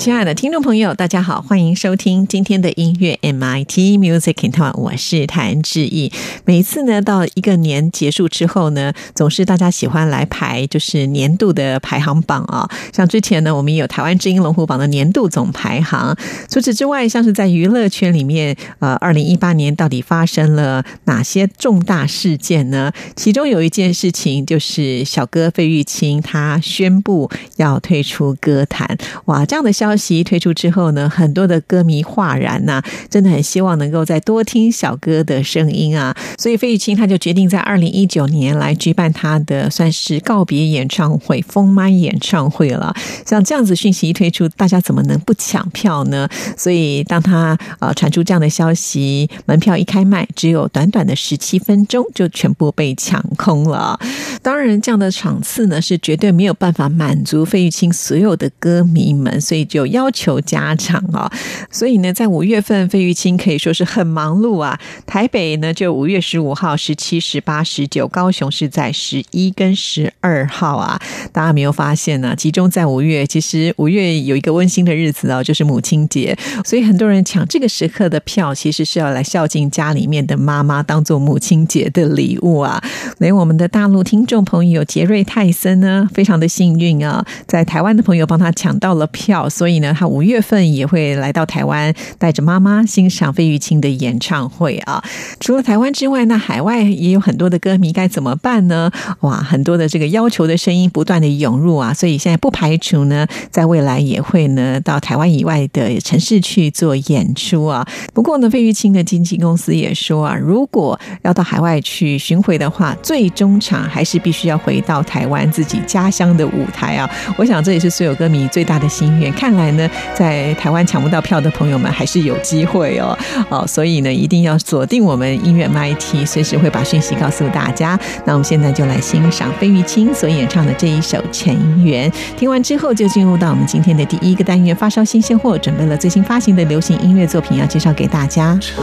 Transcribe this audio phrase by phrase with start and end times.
[0.00, 6.10] 亲爱的听众朋友，大家好，欢迎收听今天的音乐 MIT Music in Taiwan，我是谭志毅。
[6.46, 12.66] 每次呢，到一个年结束之后呢，总是大家喜欢来排，就是年度的排行榜啊。
[12.94, 16.16] 像之前呢，我们也有台湾知音龙虎榜的年度总排行。
[16.48, 22.90] 除此之外，像是在娱乐圈里面，呃，二零一八年到底发生了哪些重大事件呢？
[23.16, 28.96] 其中有一件事情就是小哥费玉清他宣布要退出歌坛。
[29.26, 36.16] 哇，这样的消消息推出之后呢，很多的歌迷哗然呐，真的很希望能够再多听小哥的声音啊。
[36.38, 42.94] 所以费玉清他就决定在二零一九年来举办他的算是告别演唱会、封麦演唱会了。
[43.26, 46.28] 像这样子讯息一推出，大家怎么能不抢票呢？
[46.56, 53.98] 所以当他呃传出这样的消息，门票一开卖，只有短短的十七分钟就全部被抢空了。
[54.40, 59.79] 当然，这样的场次呢是绝对没有办法满足费玉清所有的歌迷们，所以就。
[59.80, 61.30] 有要求加长啊，
[61.70, 64.78] 所以呢，在五月份，费玉清可以说是很忙碌啊。
[65.06, 71.00] 台北呢，就五月十五号、十七、十八、十九；高雄是在十一跟十二号啊。
[71.32, 72.36] 大家没有发现呢？
[72.36, 82.82] 集中在五月，其实五月有一个温馨的日子哦，就是母亲节，所以很多人抢这个时刻的票，其实是要来孝敬家里面的妈妈，当做母亲节的礼物啊。
[83.18, 89.69] 连我们的大陆听众朋友杰瑞泰森呢，非常的幸运啊，在台湾的朋友帮他抢到了票，所以。
[89.70, 95.00] 所以呢，他五月份也会来到台湾，带着妈妈欣赏费玉清的演唱会啊。
[95.38, 98.90] 除了台湾之外，那海外也有很多的歌迷，该怎么办呢？
[99.20, 101.94] 哇，很多的这个要求的声音不断的涌入啊。
[101.94, 107.86] 所以现在不排除呢，在未来也会呢到台湾以外的城市去做演出啊。
[108.12, 117.08] 不过呢，费玉清的经纪公司也说啊，如果要到海外去巡回的话，最终场还是必须要回到台湾自己家乡的舞台啊。
[117.38, 119.30] 我想这也是所有歌迷最大的心愿。
[119.30, 119.59] 看。
[119.60, 123.16] 来呢，在台湾抢不到票的朋友们还是有机会哦，
[123.50, 127.98] 哦，所以呢，一定要锁定我们音乐 MIT，随时会把讯息告诉大家。
[128.24, 132.10] 那我们现在就来欣赏费玉清所演唱的这一首《尘缘》。
[132.38, 138.58] 听完之后，就进入到我们今天的第一个单元——发烧新鲜货，准备了最新发行的流行音乐作品要介绍给大家。
[138.60, 138.82] 尘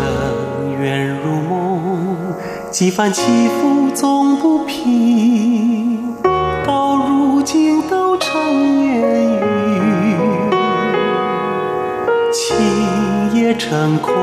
[0.79, 2.35] 缘如梦，
[2.71, 6.13] 几番起伏总不平，
[6.66, 8.39] 到如今都成
[9.01, 9.26] 烟
[13.57, 14.13] 成空，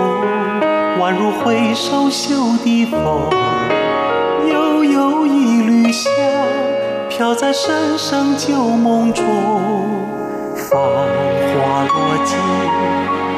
[1.01, 3.29] 宛如挥手袖的风。
[4.49, 6.09] 悠悠一缕香，
[7.09, 9.25] 飘在深深旧梦中。
[10.55, 12.39] 繁花落尽，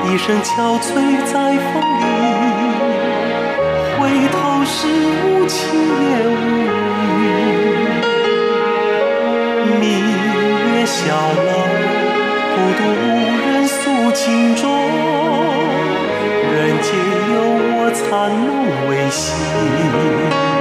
[0.05, 2.05] 一声憔悴在风里。
[3.99, 4.87] 回头时，
[5.25, 6.37] 无情也无
[7.09, 7.19] 语。
[9.81, 9.85] 明
[10.75, 11.49] 月小楼，
[12.55, 13.05] 孤独无
[13.41, 13.57] 人。
[13.67, 14.65] 诉情衷，
[16.83, 16.91] 皆
[17.33, 17.41] 有
[17.77, 20.56] 我残梦未醒。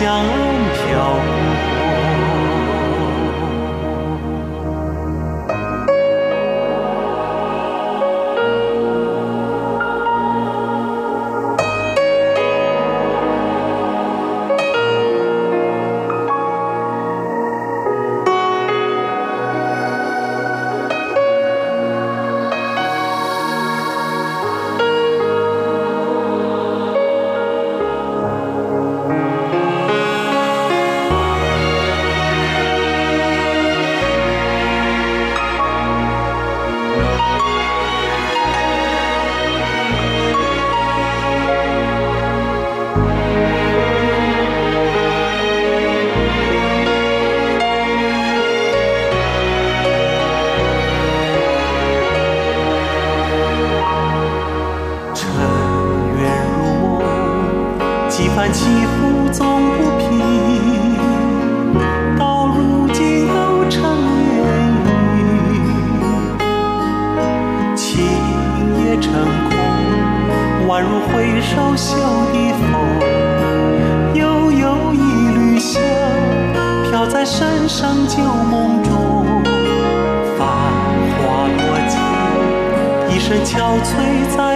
[0.00, 0.26] 香
[0.72, 1.73] 飘。
[58.34, 59.46] 番起伏总
[59.76, 60.98] 不平。
[62.18, 63.80] 到如今都成
[64.34, 64.42] 烟
[65.16, 65.20] 雨，
[67.76, 67.86] 情
[68.84, 69.12] 也成
[69.50, 69.56] 空，
[70.68, 71.94] 宛如挥手袖
[72.32, 72.62] 底风。
[74.14, 74.96] 悠悠一
[75.36, 75.80] 缕香，
[76.90, 79.24] 飘在深深旧梦中。
[80.36, 80.44] 繁
[81.20, 81.94] 华落尽，
[83.14, 83.86] 一身憔悴
[84.36, 84.53] 在。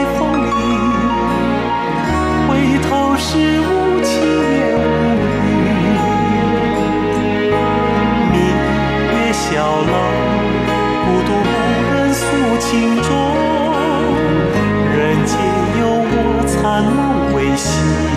[16.81, 18.08] 我残梦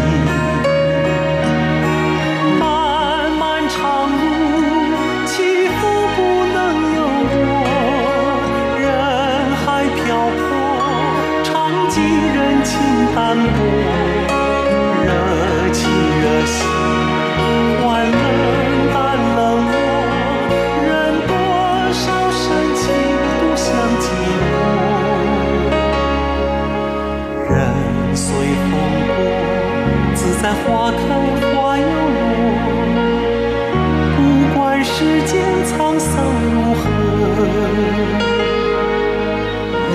[35.71, 36.11] 沧桑
[36.43, 36.81] 如何，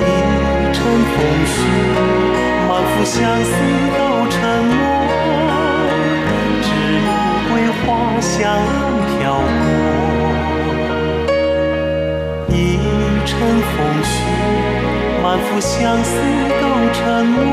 [0.00, 0.02] 一
[0.72, 0.78] 尘
[1.12, 1.14] 风
[1.44, 1.54] 絮，
[2.66, 3.14] 满腹相
[3.44, 3.52] 思
[3.96, 3.98] 都
[4.30, 4.34] 沉
[4.64, 4.74] 默。
[6.62, 6.64] 只
[7.06, 7.08] 有
[7.48, 7.50] 桂
[7.82, 7.86] 花
[8.20, 8.76] 香暗
[9.12, 9.14] 飘
[9.60, 9.68] 过，
[12.48, 12.56] 一
[13.26, 14.06] 尘风絮。
[15.22, 16.10] 满腹相思
[16.60, 17.44] 都沉默，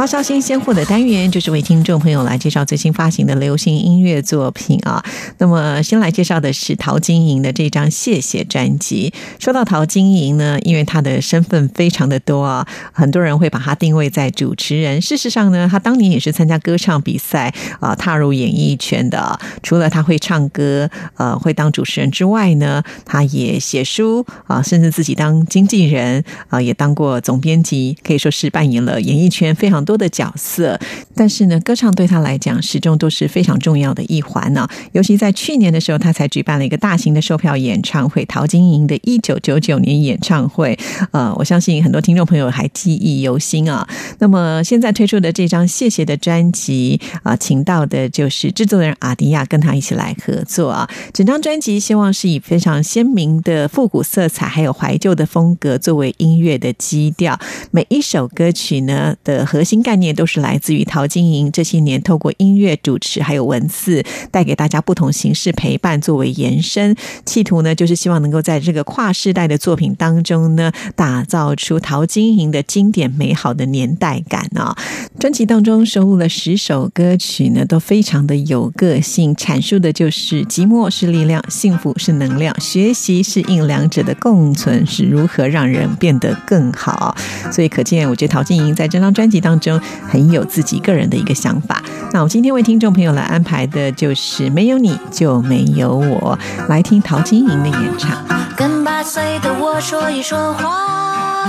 [0.00, 5.04] 发烧新鲜货的单元，就是为听众朋友来介绍最新发行的流行音乐作品啊。
[5.36, 9.12] 那么，先来介绍的是陶晶莹的这张《谢谢》专辑。
[9.38, 15.02] 说到陶晶莹呢，因为她的身份非常的多啊，很多人会把她定位在主持人。
[15.02, 19.38] 事实上呢，她当年也是参加歌唱比赛啊，踏入演艺圈的。
[19.62, 20.88] 除了她会唱歌，
[21.18, 30.78] 呃，会当主持人之外呢，她也写书啊，甚至自己当经纪人啊，也当过总编辑，可以说是扮演了演艺圈非常多多的角色。
[31.16, 40.78] 但是呢，歌唱对他来讲始终都是非常重要的一环呢、尤其在去年的时候，他才举办了一个大型的售票演唱会——陶晶莹的一九九九年演唱会。
[41.10, 43.86] 呃，我相信很多听众朋友还记忆犹新啊。
[44.20, 50.88] 那么现在推出的这张《谢谢》的专辑啊、请到的就是制作人阿迪亚，跟他一起来合作啊。
[51.12, 57.38] 整张专辑希望是以非常鲜明的复古色彩，还有怀旧的风格作为音乐的基调。
[57.72, 74.76] 每一首歌曲呢的核心概念都是来自于陶晶莹这些年透过音乐主持还有文字，带给大家不同形式陪伴作为延伸，企图呢就是希望能够在这个跨世代的作品当中呢，打造出陶晶莹的经典美好的年代感啊、
[75.18, 87.14] 专辑当中收录了十首歌曲呢，都非常的有个性，阐述的就是寂寞是力量，幸福是能量，学习是应两者的共存，是如何让人变得更好。
[87.52, 89.69] 所以可见，我觉得陶晶莹在这张专辑当中
[90.08, 91.82] 很有自己个人的一个想法。
[92.12, 98.10] 那我今天为听众朋友来安排的就是“没有你就没有我”，来听陶晶莹的演唱。
[98.56, 101.46] 跟八岁的我说一说话，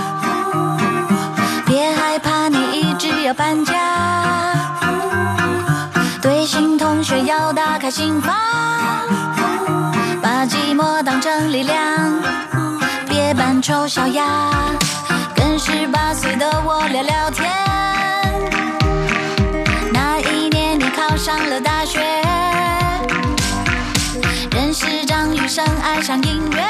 [1.66, 3.74] 别害怕，你一直要搬家。
[6.22, 8.36] 对新同学要打开心房，
[10.22, 11.75] 把寂寞当成力量，
[13.10, 14.51] 别扮丑小鸭，
[15.36, 17.90] 跟十八岁的我聊聊天。
[21.24, 22.00] 上了大学。
[24.50, 26.63] 认识张雨生，爱上音乐，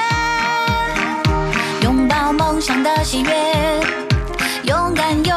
[1.83, 3.79] 拥抱梦想的喜悦，
[4.63, 5.33] 勇敢又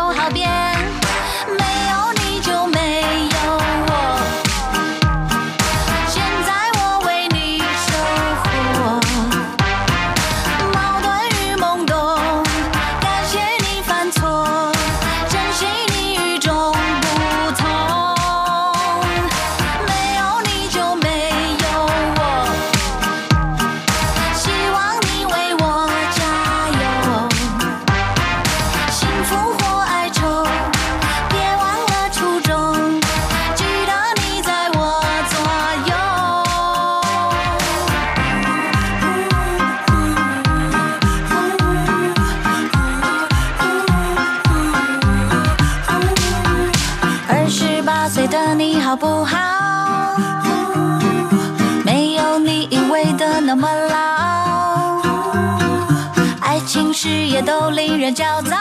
[56.95, 58.57] 事业都令人焦躁，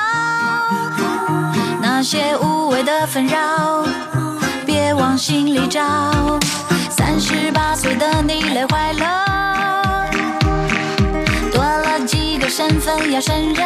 [1.79, 3.85] 那些无谓的纷扰，
[4.65, 5.79] 别往心里找。
[6.89, 10.09] 三十八岁的你累坏了，
[11.51, 13.63] 多了几个身份要胜任。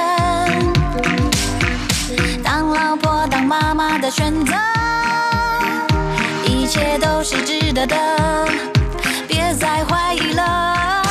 [2.44, 4.54] 当老婆、当妈妈的选择，
[6.46, 7.96] 一切都是值得的，
[9.30, 11.07] 别再怀疑了。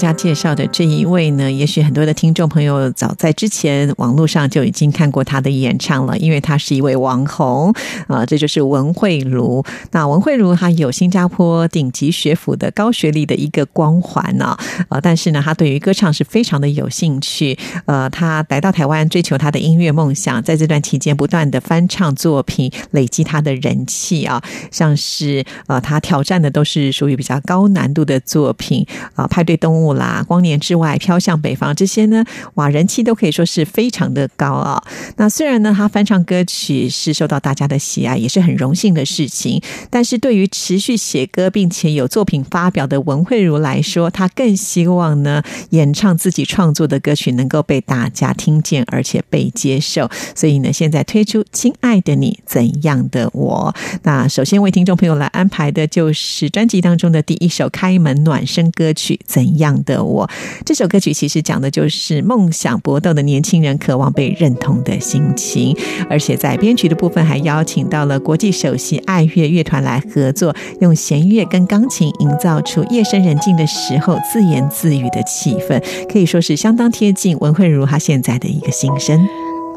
[0.00, 7.72] 家介绍的这一位呢，也许很多的听众朋友早在之前网络上就已经看过他的演唱了，因为他是一位网红
[8.08, 9.62] 啊、这就是文慧茹。
[9.90, 14.56] 那文慧茹她有新加坡顶级学府的高学历的一个光环呢、
[14.88, 17.58] 啊，但是呢，她对于歌唱是非常的有兴趣。
[17.84, 34.82] 呃，她来到台湾追求她的音乐梦想，在这段期间不断的翻唱作品，累积她的人气啊，像是呃，她挑战的都是属于比较高难度的作品啊、派对动物啦、光年之外、飘向北方这些呢，哇，人气都可以说是非常的高啊。
[35.16, 50.10] 那虽然呢，他翻唱歌曲是受到大家的喜爱，也是很荣幸的事情，但是对于持续写歌并且有作品发表的文慧茹来说，她更希望呢，演唱自己创作的歌曲能够被大家听见，而且被接受。
[50.34, 53.74] 所以呢，现在推出《亲爱的你怎样的我》。
[54.02, 60.26] 那首先为听众朋友来安排的就是专辑当中的第一首开门暖身歌曲《怎样的我》。
[60.64, 65.76] 这首歌曲其实讲的就是梦想搏斗的年轻人渴望被认同的心情，
[66.08, 75.82] 而且在编曲的部分还邀请到了国际首席爱乐乐团来合作，用弦乐跟钢琴营造出夜深人静的时候自言自语的气氛，
[76.12, 79.18] 可以说是相当贴近文慧茹她现在的一个心声。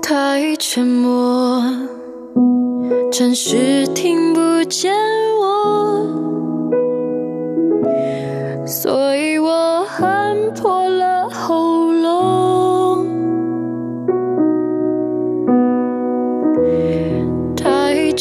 [0.01, 1.63] 太沉默，
[3.12, 4.91] 暂时听不见
[5.41, 6.05] 我，
[8.67, 9.12] 所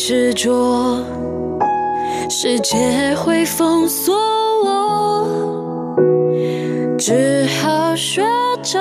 [0.05, 0.99] 执着，
[2.29, 4.13] 世界会封锁
[4.65, 5.95] 我，
[6.99, 8.21] 只好学
[8.65, 8.81] 着。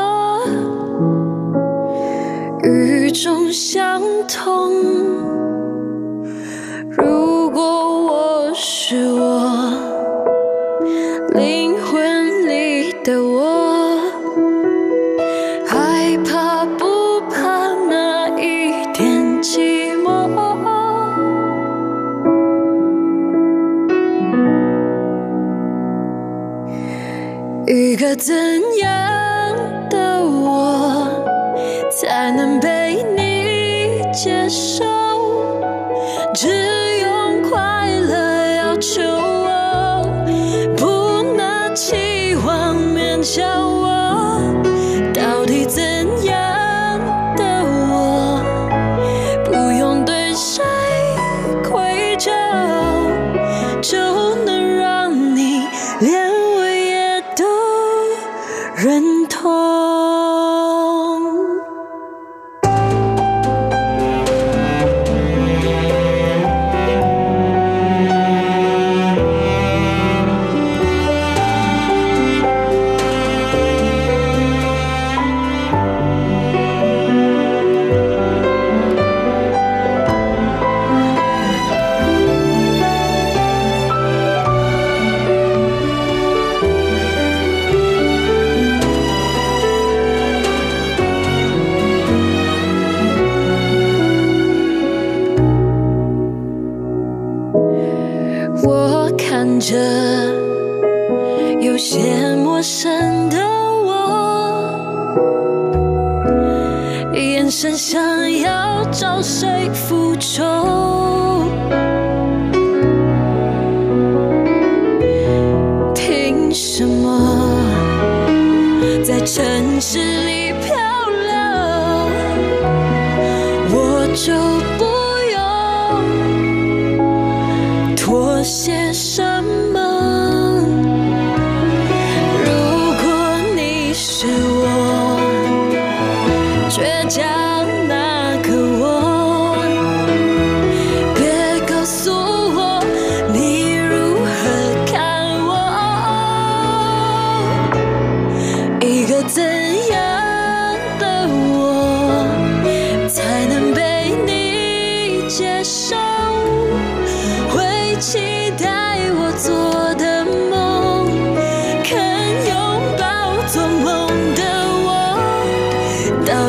[2.64, 5.11] 与众相同。
[28.12, 28.71] 一个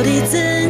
[0.03, 0.62] 底怎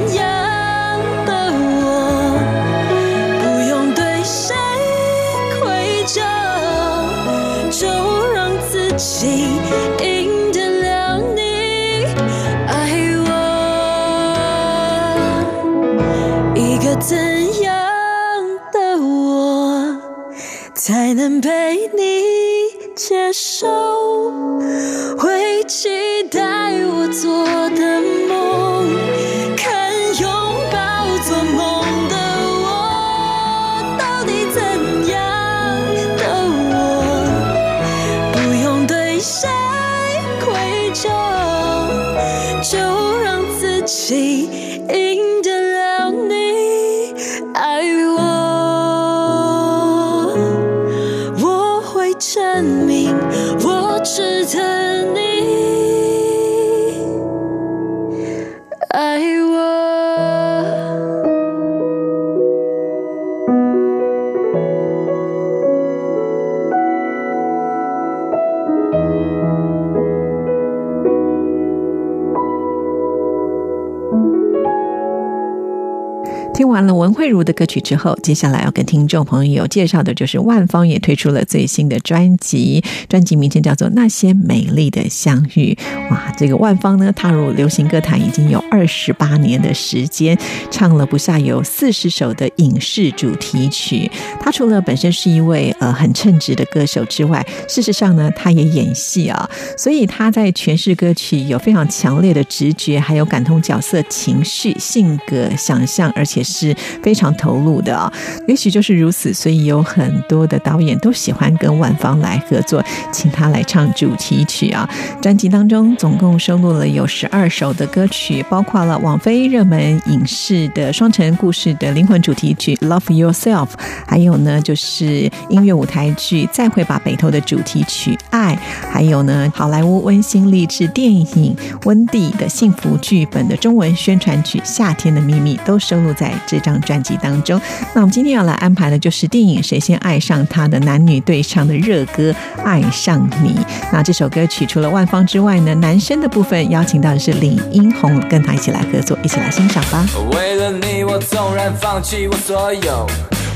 [77.22, 85.72] 慧茹的歌曲之后，接下来要跟听众朋友介绍的就是万芳也推出了最新的专辑，专辑名称叫做《那些美丽的相遇》。
[86.10, 90.36] 哇，这个万芳呢，踏入流行歌坛已经有二十八年的时间，
[90.68, 94.10] 唱了不下有四十首的影视主题曲。
[94.40, 108.10] 她除了本身是一位呃很称职的歌手之外，事实上呢，她也演戏啊，所以她在诠释歌曲有非常强烈的直觉，还有感同角色情绪、性格、想象，而且是非非常投入的啊。
[108.48, 114.88] 也许就是如此，所以有很多的导演都喜欢跟万芳来合作，请他来唱主题曲啊。
[115.20, 123.66] 专辑当中总共收录了有十二首的歌曲，包括了网飞热门影视的双城故事的灵魂主题曲《Love Yourself》，
[124.06, 128.56] 还有呢就是音乐舞台剧《再会吧北投》的主题曲《爱》，
[128.90, 137.60] 还有呢好莱坞温馨励志电影《温蒂的幸福剧本》的中文宣传曲《夏天的秘密》都收录在这张专辑当中。
[137.94, 142.30] 那我们今天要来安排的就是电影《谁先爱上他》的男女对唱的热歌
[142.64, 143.54] 《爱上你》。
[143.92, 150.06] 那这首歌曲除了万芳之外呢，男生的部分邀请到的是李英宏，跟他一起来合作，一起来欣赏吧。
[150.32, 153.06] 为了你，我纵然放弃我所有，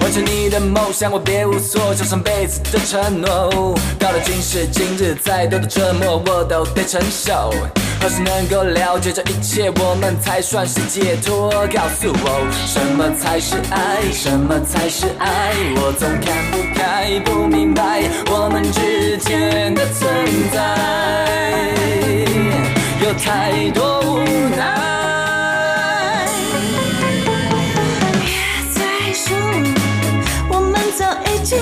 [0.01, 3.79] 完成你的梦想，我别无所求，上辈子的承诺。
[3.99, 7.53] 到了今时今日，再多的折磨我都得承受。
[8.01, 11.51] 何时能够了解这一切，我们才算是解脱？
[11.75, 14.03] 告诉我，什么才是爱？
[14.13, 15.53] 什么才是爱？
[15.77, 20.07] 我总看不开，不明白我们之间的存
[20.53, 20.61] 在，
[23.05, 24.23] 有太多无
[24.57, 24.63] 奈。
[28.23, 28.31] 别
[28.73, 29.37] 再说，
[30.49, 31.59] 我们早已经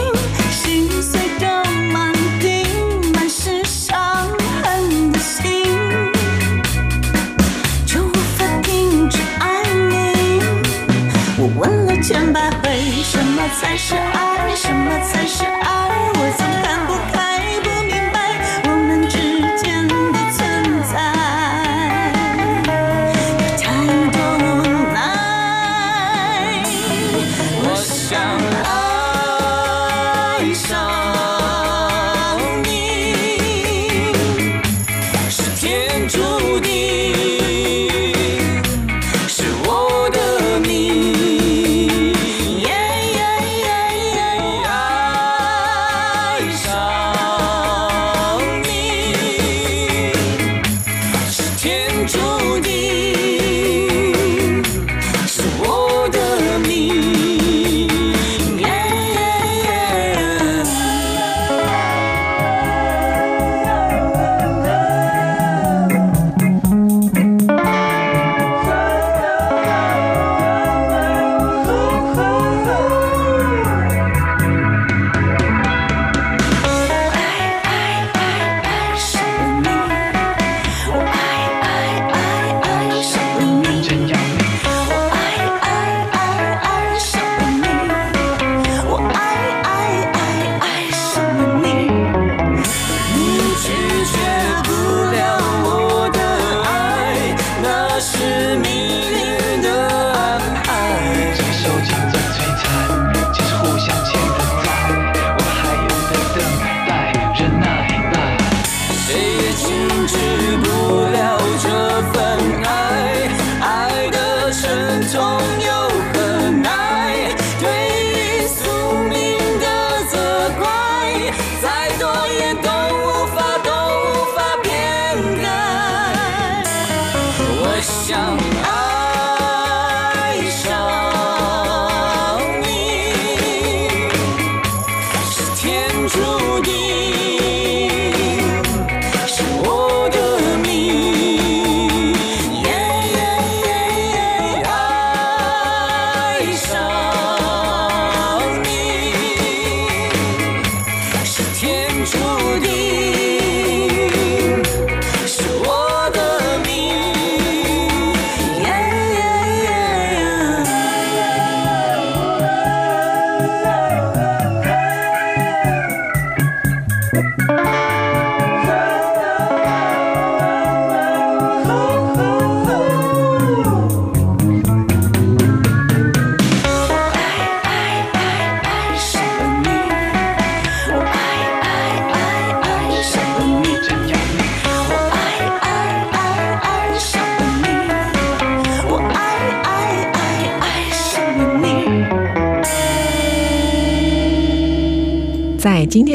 [13.61, 14.55] 才是爱？
[14.57, 16.11] 什么才是爱？
[16.14, 16.93] 我总看不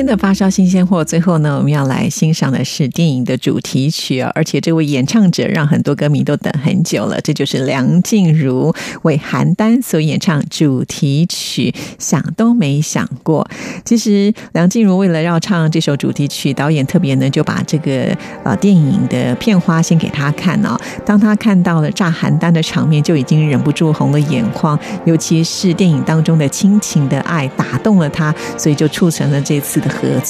[0.09, 13.45] 的发烧新鲜货，最后呢，我们要来欣赏的是电影的主题曲啊，而且这位演唱者让很多歌迷都等很久了，这就是梁静茹为邯郸所演唱主题曲，想都没想过。
[13.83, 20.79] 其实梁静茹为了要唱这首主题曲，导演特别呢就把这个呃电影的片花先给他看哦。
[21.05, 30.28] 当他看到了炸邯郸的场面，就已经忍不住红了眼眶，尤其是电影当中的亲情的爱打动了他，所以就促成了这次的合作。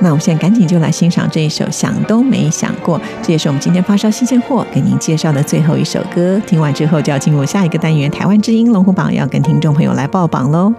[0.00, 6.40] 那我们现在赶紧就来欣赏这一首《想都没想过》，这也是我们今天发烧新鲜货给您介绍的最后一首歌。
[6.46, 10.72] 听完之后就要进入下一个单元——台湾之音龙虎榜，要跟听众朋友来报榜喽。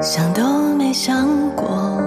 [0.00, 0.42] 想都
[0.76, 2.00] 没想过，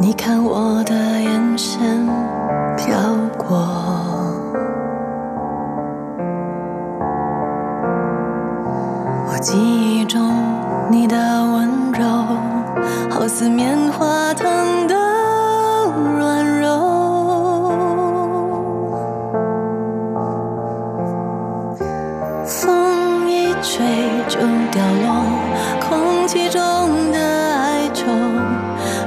[0.00, 2.08] 你看我的眼神
[2.76, 2.96] 飘
[3.38, 3.56] 过，
[9.28, 10.34] 我记忆中
[10.90, 12.04] 你的温柔，
[13.10, 14.94] 好似棉花糖的
[16.18, 16.64] 软柔。
[22.44, 23.84] 风一吹
[24.28, 24.38] 就
[24.70, 25.24] 掉落，
[25.88, 26.60] 空气中
[27.12, 28.04] 的哀愁，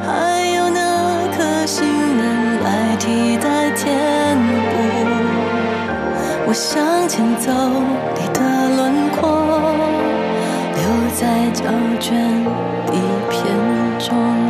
[0.05, 1.85] 还有那颗心
[2.17, 4.75] 能来替代填补。
[6.47, 7.51] 我向前走，
[8.15, 8.39] 你的
[8.75, 9.19] 轮廓
[10.75, 10.81] 留
[11.15, 11.63] 在胶
[11.99, 12.07] 卷
[13.99, 14.46] 中。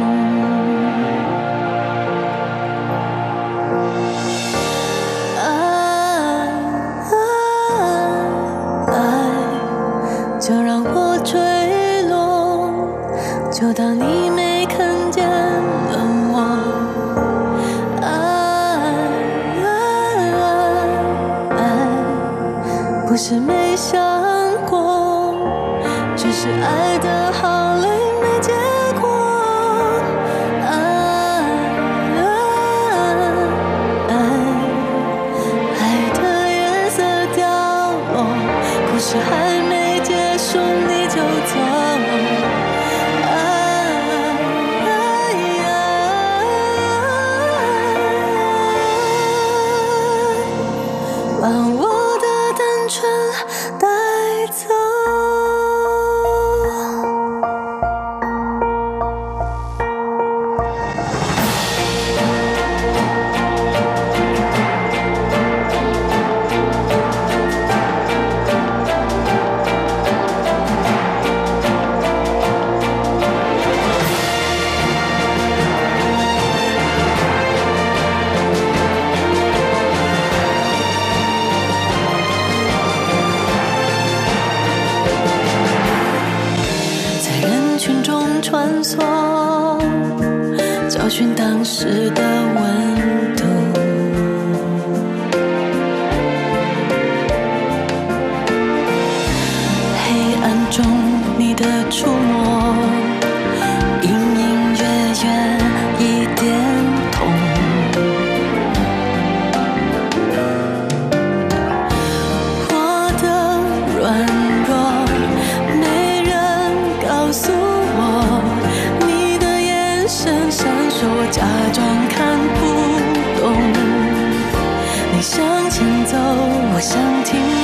[126.78, 127.57] 我想听。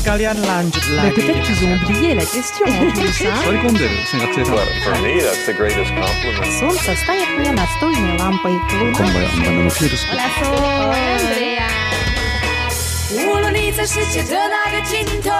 [0.00, 1.14] sekalian lanjut Mais lagi.
[1.20, 3.34] peut-être qu'ils ont oublié la question en plus, hein
[4.84, 6.50] For me, that's the greatest compliment.
[6.58, 8.52] Солнце станет мне настольной лампой.
[8.80, 9.06] Луна
[13.18, 15.30] 无论你在世界的哪个尽头，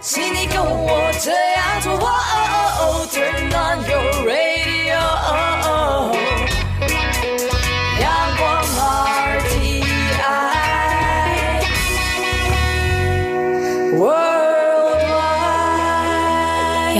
[0.00, 1.92] 请你跟我这样做。
[1.94, 2.46] 哦哦
[2.78, 5.00] 哦，Turn on your radio。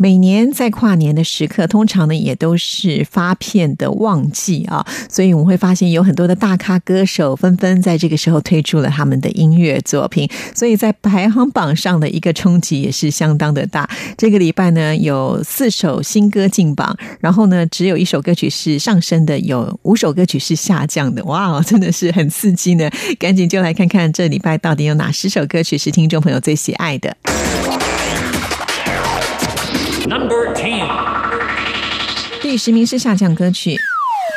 [0.00, 13.90] 每年在跨年的时刻，通常呢也都是发片的旺季啊，所以我们会发现有很多的大咖歌手纷纷在这个时候推出了他们的音乐作品，所以在排行榜上的一个冲击也是相当的大。
[14.16, 22.88] 这个礼拜呢有四首新歌进榜，然后呢只有一首歌曲是上升的，有五首歌曲是下降的，哇，真的是很刺激呢！
[23.18, 27.16] 赶紧就来看看这礼拜到底有哪十首歌曲是听众朋友最喜爱的。
[30.08, 30.88] Number Ten。
[32.40, 33.76] 第十名是下降歌曲。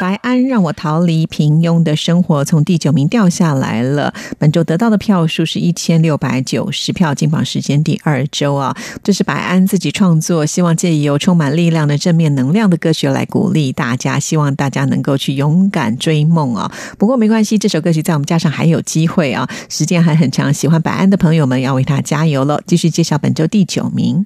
[0.02, 4.14] 白安让我逃离平庸的生活，从第九名掉下来了。
[4.38, 8.76] 本周得到的票数是一千六百九十票，进榜时间第二周啊。
[9.02, 16.70] 这是白安自己创作，希望借由充满力量的正面能量的歌曲来鼓励大家，希望大家能够去勇敢追梦啊。
[16.98, 20.54] 不过没关系，这首歌曲在我们加上还有机会啊，时间还很长。
[20.54, 22.62] 喜欢白安的朋友们要为他加油了！
[22.68, 24.22] 继续介绍本周第九名。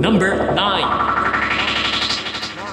[0.00, 1.11] Number 9.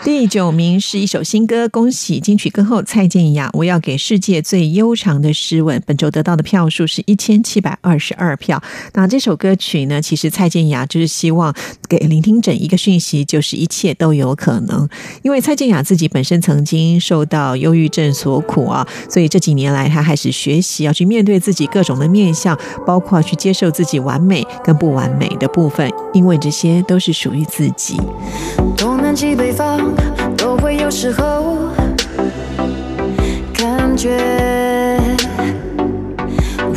[0.02, 3.50] 第九名是一首新歌，恭喜金曲歌后蔡健雅！
[3.54, 5.82] 我要给世界最悠长的诗吻。
[5.86, 8.62] 本周得到的票数是一千七百二十二票。
[8.94, 11.54] 那这首歌曲呢，其实蔡健雅就是希望
[11.88, 14.88] 给聆听者一个讯息，就是一切都有可能。
[15.22, 27.98] 因为蔡健雅自己本身曾经受到忧郁症所苦啊，所以这几年来她开始学习要去面对自己各种的面相，包括去接受自己完美跟不完美的部分，因为这些都是属于自己。
[29.10, 29.92] 南极北方
[30.38, 31.58] 都会有时候
[33.52, 34.16] 感觉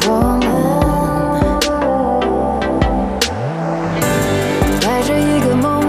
[0.00, 0.48] 我们
[4.80, 5.84] 带着一个梦，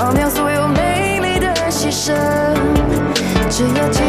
[0.00, 2.12] 忘掉所有美丽的牺牲，
[3.48, 4.02] 只要记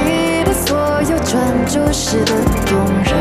[0.45, 2.33] 得所有专注时的
[2.65, 3.13] 动人。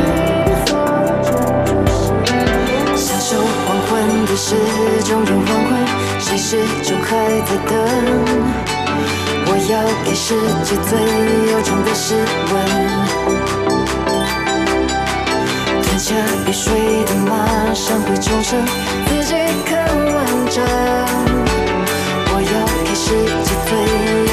[2.95, 4.55] 享受黄昏的时
[5.05, 5.77] 钟有黄昏，
[6.19, 7.15] 谁始终还
[7.45, 7.73] 在等。
[9.49, 10.91] 我要给世界最
[11.51, 12.05] 悠长的诗
[12.51, 12.55] 吻。
[15.83, 16.13] 吞下
[16.45, 16.65] 雨水
[17.05, 18.61] 的马上会重生，
[19.07, 19.33] 自己
[19.65, 19.73] 更
[20.13, 20.17] 完
[20.51, 20.55] 整。
[22.29, 23.05] 我要给世
[23.45, 23.71] 界最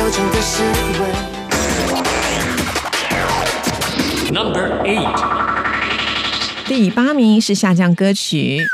[0.01, 0.53] 悠长的诗
[0.99, 1.03] 吻。
[4.33, 5.15] Number eight.
[6.67, 8.67] 第八名是下降歌曲。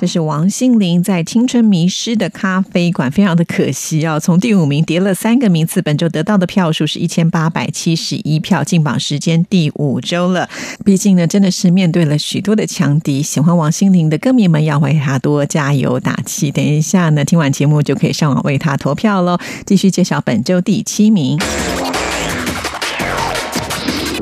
[0.00, 4.16] 这是王心凌在《青春迷失的咖啡馆》，非常的可惜啊！
[4.16, 10.48] 从第五名跌了三个名次，本周得到的票数是一千八百七十一票，进榜时间第五周了。
[10.84, 16.52] 毕竟呢，真的是面对了许多的强敌，喜欢王心凌的歌迷们要为她多加油打气。
[16.52, 19.36] 等一下呢，听完节目就可以上网为她投票喽。
[19.66, 21.36] 继续介绍本周第七名。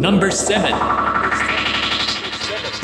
[0.00, 1.15] Number seven.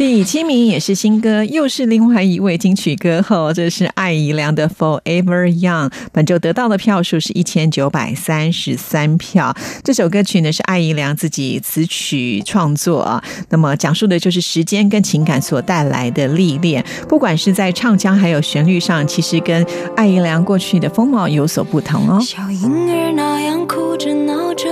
[0.03, 5.89] 第七名也是新歌，又是另外一位金曲歌后，这是艾怡良的《Forever Young》。
[6.11, 9.55] 本周得到的票数是一千九百三十三票。
[9.85, 16.85] 这首歌曲呢是艾怡良自己词曲创作啊，那么讲述的就是时间跟情感所带来的历练。
[17.09, 22.21] 不管是在唱腔还有旋律上，其实跟艾怡良过去的风貌有所不同哦。
[22.21, 24.69] 小婴儿那样哭着闹着，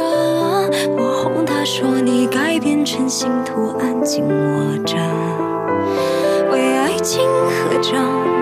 [1.61, 4.97] 他说你该变成星图安静握着，
[6.51, 7.93] 为爱情合掌，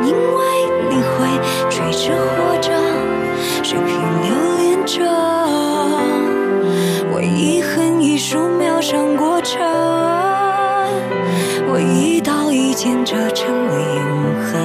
[0.06, 0.44] 因为
[0.88, 1.26] 你会
[1.68, 2.70] 追着活着，
[3.64, 3.90] 水平
[4.22, 5.02] 留恋着，
[7.16, 9.58] 为遗恨一竖描上过程，
[11.72, 14.06] 为一刀一剑折成了永
[14.44, 14.60] 恒。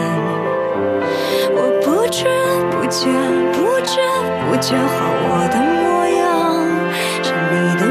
[1.56, 2.26] 我不知
[2.70, 3.10] 不觉，
[3.52, 3.98] 不知
[4.46, 6.22] 不觉，好我的模样
[7.24, 7.83] 是你的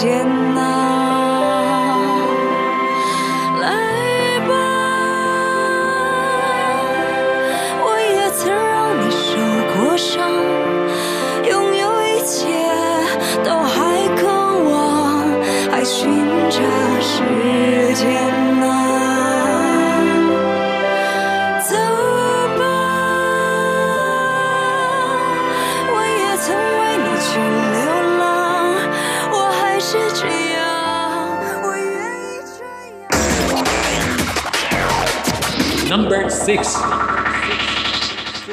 [0.00, 0.39] 间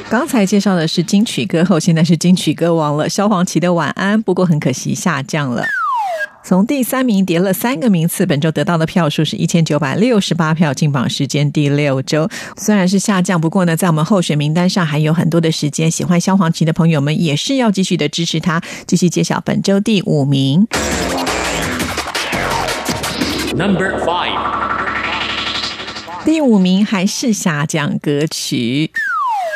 [0.10, 3.10] 刚才介绍的是金曲歌后，现在是金曲歌王了。
[3.10, 5.64] 萧煌奇的《晚安》，不过很可惜下降了。
[6.43, 12.30] 从第三名跌了三个名次，本周得到的票数是一千九百六十八票，进榜时间第六周。
[12.56, 15.91] 虽然是下降，不过呢，在我们候选名单上还有很多的时间。
[15.91, 18.62] 喜欢萧煌奇的朋友们也是要继续的支持他。
[18.86, 20.66] 继续揭晓本周第五名。
[23.54, 24.77] Number five.
[26.28, 28.92] 第五名还是下降歌曲。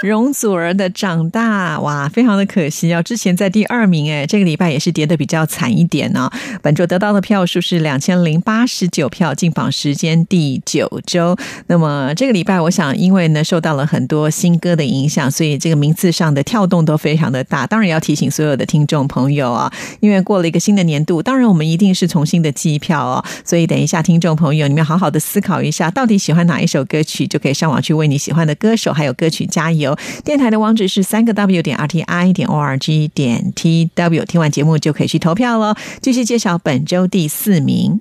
[0.02, 3.02] 容祖儿的长大，哇，非常的可惜哦。
[3.04, 6.30] 之前在第二名，哎，这个礼拜也是跌的比较惨一点呢、
[6.64, 11.38] 本周得到的票数是两千零八十九票，进榜时间第九周。
[11.68, 17.68] 那么这个礼拜，我想因为呢受到了很多新歌的影响，所以这个名次上的跳动都非常的大。
[17.68, 23.24] 当然要提醒所有的听众朋友啊，因为过了一个新的年度，当然我们一定是重新的计票哦。
[23.46, 29.91] 所以等一下，听众朋友，你们好好的思考一下，到底喜欢哪一首歌曲，就可以上网去为你喜欢的歌手还有歌曲加油。
[30.24, 35.76] 电台的网址是三个 W 点 R T I 点 O R G 点 T W，听完节目就可以去投票了。
[36.02, 38.00] 继续揭晓本周第四名。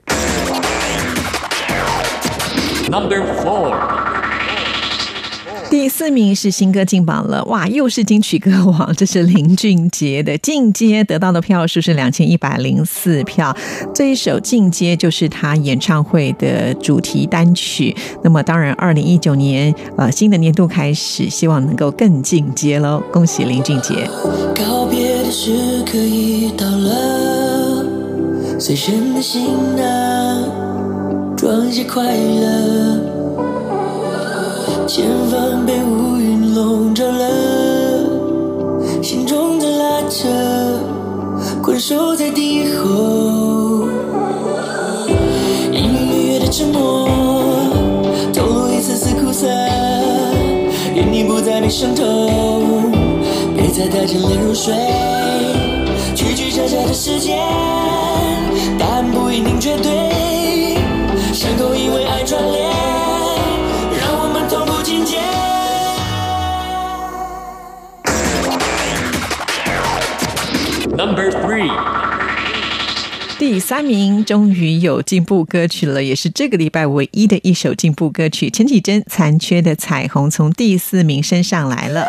[2.91, 4.00] Number four.
[5.71, 13.57] 第四名是新歌进榜了，哇，又是金曲歌王，这是林俊杰的《进阶》，得到的票数是两千一百零四票。
[13.95, 17.97] 这一首《进阶》就是他演唱会的主题单曲。
[18.25, 23.01] 那么，当然，二零一九年呃新的年度开始，希望能够更进阶喽！
[23.13, 23.95] 恭喜林俊杰。
[24.57, 27.87] 告别的时刻已到了，
[28.59, 33.20] 随身的行囊装些快乐，
[34.93, 38.03] 前方被乌云笼罩了，
[39.01, 40.27] 心中的拉扯
[41.63, 43.87] 困守在地后，
[45.71, 47.09] 隐隐约约的沉默，
[48.35, 49.47] 透露一丝丝苦涩，
[50.93, 52.91] 愿你不再没伤痛。
[53.57, 54.75] 别再带着泪入睡，
[56.17, 57.39] 曲曲折折的世界，
[71.01, 71.71] Number three，
[73.39, 78.51] 第三名终于有进步歌曲了，也是这个礼拜唯一的一首进步歌曲。
[78.51, 82.05] 陈绮贞《残缺的彩虹》从第四名升上来了。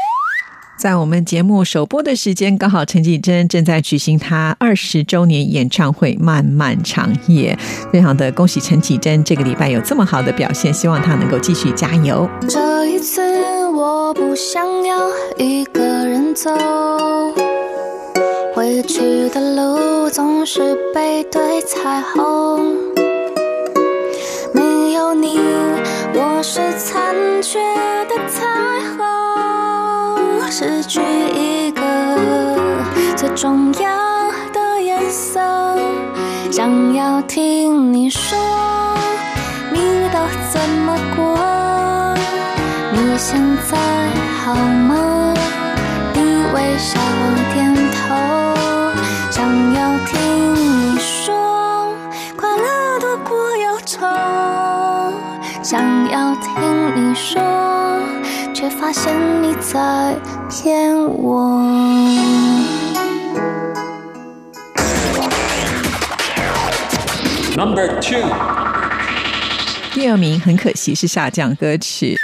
[0.77, 7.57] 在我们节目首播的时间，刚好陈绮贞正在举行她二十周年演唱会《漫漫长夜》，
[7.93, 12.29] 非常的恭喜陈绮贞这个礼拜有这么好的表现，希望她能够继续加油。
[12.49, 13.21] 这一次
[13.69, 16.51] 我不想要一个人走，
[17.33, 17.50] 回
[18.91, 22.75] 去的路总是背对彩虹。
[24.51, 25.39] 没有你，
[26.13, 27.57] 我是残缺
[28.09, 28.45] 的彩
[28.97, 30.99] 虹，失去
[31.33, 31.81] 一个
[33.15, 33.89] 最重要
[34.51, 35.39] 的颜色。
[36.51, 38.37] 想要听你说，
[39.71, 39.79] 你
[40.11, 40.19] 都
[40.51, 41.37] 怎么过？
[42.91, 43.39] 你现
[43.69, 43.77] 在
[44.43, 45.33] 好吗？
[46.13, 46.19] 你
[46.53, 46.99] 微笑
[57.31, 57.41] 说，
[58.53, 60.17] 却发现你在
[60.49, 61.61] 骗我。
[67.55, 68.25] Number two，
[69.93, 72.17] 第二名很可惜是下降歌曲。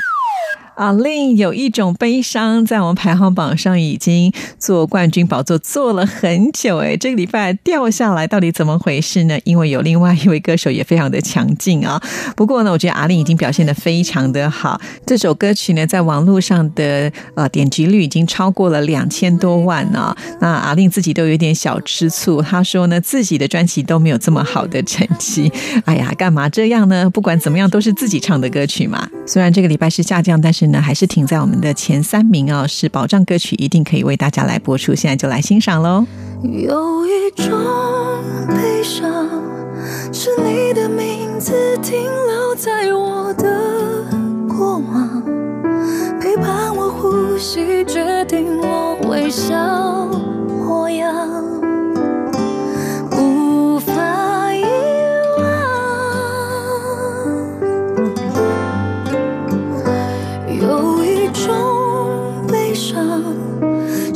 [0.77, 9.39] 阿令有一种悲伤，在我们排行榜上已经坐冠军宝座坐了很久，哎，这个礼拜掉下来，到底怎么回事呢？
[9.43, 11.99] 因为有另外一位歌手也非常的强劲啊。
[12.35, 14.79] 不过呢，我觉得阿令已经表现的非常的好。
[15.03, 20.15] 这首歌曲呢，在网络上的呃点击率已经超过了两千多万啊。
[20.39, 25.51] 那阿令自己都有点小吃醋，他说呢，自己的专辑都没有这么好的成绩。
[25.85, 27.09] 哎呀，干嘛这样呢？
[27.09, 29.09] 不管怎么样，都是自己唱的歌曲嘛。
[29.25, 34.93] 虽然这个礼拜是下降，但是呢，还是停在我们的前三名哦，是保障歌曲，一定可以为大家来播出。
[34.93, 36.05] 现在就来欣赏喽。
[36.43, 37.57] 有一种
[38.47, 39.27] 悲伤，
[40.13, 44.05] 是你的名字停留在我的
[44.47, 45.23] 过往，
[46.19, 49.55] 陪伴我呼吸，决定我微笑
[50.47, 51.13] 模样，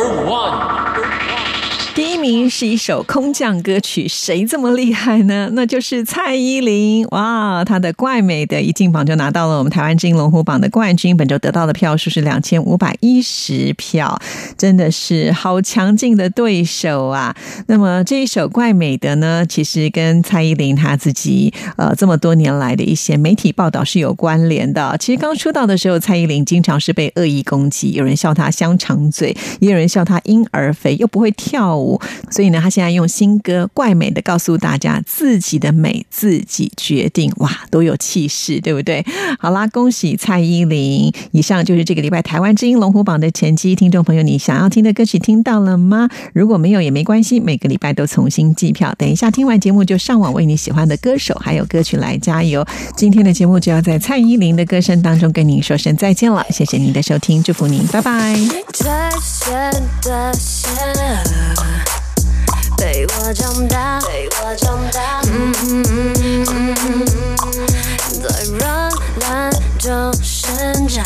[0.00, 0.89] Number One。
[1.92, 5.50] 第一名是一首空降歌曲，谁这么厉害呢？
[5.52, 7.64] 那就是蔡依林哇！
[7.64, 14.18] 她的《怪美的》一进榜就拿到了我们台湾金龙虎榜的冠军，本周得到的票数是两千五百一十票，
[14.56, 17.34] 真的是好强劲的对手啊！
[17.66, 24.96] 那么这一首《怪美的》呢，其实跟蔡依林她自己呃这么多年来的一些媒体报道是有关联的。
[24.98, 31.76] 其实刚出道的时候，蔡依林经常是被恶意攻击，有人笑她香肠嘴，也有人笑她婴儿肥，又不会跳
[32.30, 39.04] 所以呢，他现在用新歌《怪美的》告诉大家，自己的美自己决定，哇，多有气势，对不对？
[39.38, 41.12] 好啦，恭喜蔡依林！
[41.32, 46.08] 以上就是这个礼拜台湾之音龙虎榜的前期听众朋友，你想要听的歌曲听到了吗？
[46.32, 48.94] 如果没有也没关系，每个礼拜都重新计票。
[48.98, 52.64] 等一下听完节目就上网为你喜欢的歌手还有歌曲来加油。
[52.96, 58.38] 今天的节目就要在蔡依林的歌声当中跟您说声再见了，谢谢您的收听，祝福您，拜拜。
[62.80, 65.20] 陪我长大，陪我长大。
[68.22, 71.04] 在软烂中生长，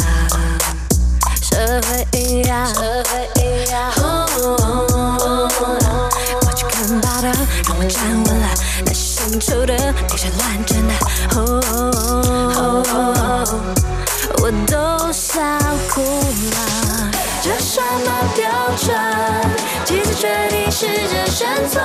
[1.43, 3.91] 社会一样，社会一样。
[3.97, 7.27] Oh, oh, oh, oh, oh, oh, oh, 我去看巴德，
[7.66, 8.49] 让我站稳了，
[8.87, 9.75] 那深处的
[10.09, 10.95] 那些乱真的。
[11.35, 12.22] Oh, oh, oh,
[12.57, 13.61] oh, oh, oh,
[14.45, 15.43] 我都笑
[15.91, 17.11] 哭了，
[17.43, 18.47] 这什么标
[18.79, 18.95] 准？
[20.25, 21.85] 决定试着生存